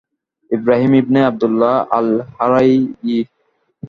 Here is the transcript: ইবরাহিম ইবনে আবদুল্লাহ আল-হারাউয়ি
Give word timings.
ইবরাহিম 0.51 0.91
ইবনে 1.01 1.19
আবদুল্লাহ 1.25 1.75
আল-হারাউয়ি 1.91 2.77